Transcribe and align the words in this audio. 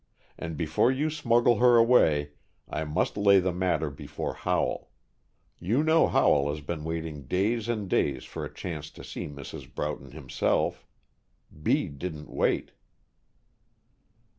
And 0.35 0.57
before 0.57 0.91
you 0.91 1.11
smuggle 1.11 1.57
her 1.57 1.77
away, 1.77 2.31
I 2.67 2.83
must 2.85 3.17
lay 3.17 3.39
the 3.39 3.53
matter 3.53 3.91
before 3.91 4.33
Howell. 4.33 4.89
You 5.59 5.83
know 5.83 6.07
Howell 6.07 6.49
has 6.49 6.59
been 6.61 6.83
waiting 6.83 7.27
days 7.27 7.69
and 7.69 7.87
days 7.87 8.23
for 8.25 8.43
a 8.43 8.51
chance 8.51 8.89
to 8.89 9.03
see 9.03 9.27
Mrs. 9.27 9.71
Broughton 9.71 10.09
himself. 10.09 10.87
Bede 11.53 11.99
didn't 11.99 12.31
wait." 12.31 12.71